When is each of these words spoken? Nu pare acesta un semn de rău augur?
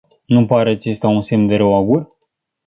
Nu 0.25 0.45
pare 0.45 0.69
acesta 0.69 1.07
un 1.07 1.21
semn 1.21 1.47
de 1.47 1.55
rău 1.55 1.73
augur? 1.73 2.07